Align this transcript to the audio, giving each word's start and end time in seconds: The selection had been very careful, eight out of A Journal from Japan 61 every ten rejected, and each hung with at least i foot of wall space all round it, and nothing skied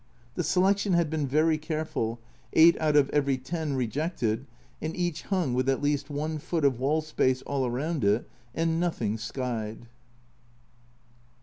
The 0.33 0.43
selection 0.43 0.93
had 0.93 1.11
been 1.11 1.27
very 1.27 1.59
careful, 1.59 2.19
eight 2.53 2.75
out 2.81 2.95
of 2.95 3.09
A 3.09 3.11
Journal 3.11 3.21
from 3.21 3.21
Japan 3.21 3.21
61 3.21 3.21
every 3.21 3.37
ten 3.37 3.77
rejected, 3.77 4.45
and 4.81 4.95
each 4.95 5.21
hung 5.21 5.53
with 5.53 5.69
at 5.69 5.79
least 5.83 6.09
i 6.09 6.37
foot 6.39 6.65
of 6.65 6.79
wall 6.79 7.01
space 7.01 7.43
all 7.43 7.69
round 7.69 8.03
it, 8.03 8.27
and 8.55 8.79
nothing 8.79 9.19
skied 9.19 9.85